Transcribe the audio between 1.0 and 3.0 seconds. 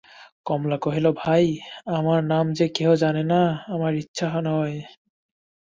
ভাই, আমার নাম যে কেহ